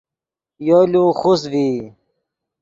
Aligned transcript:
یولو 0.67 1.03
خوست 1.19 1.43
ڤئی 1.51 1.71